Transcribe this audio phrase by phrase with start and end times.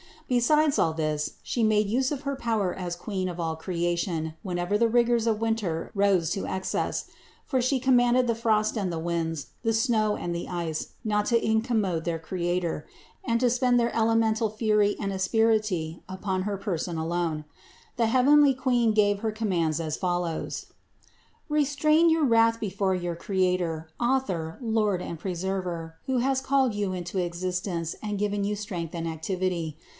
[0.27, 3.27] Besides all this 458 CITY OF GOD She made use of her power as Queen
[3.29, 7.05] of all creation whenever the rigors of winter rose to excess;
[7.45, 11.45] for She commanded the frost and the winds, the snow and the ice not to
[11.45, 12.87] incommode their Creator,
[13.25, 17.43] and to spend their elemental fury and asperity upon her person alone.
[17.97, 20.67] The heavenly Queen gave her commands as follows:
[21.49, 26.93] "Re strain your wrath before your Creator, Author, Lord and Preserver, who has called you
[26.93, 29.77] into existence and given you strength and activity.